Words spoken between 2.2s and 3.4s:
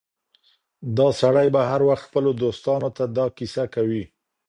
دوستانو ته دا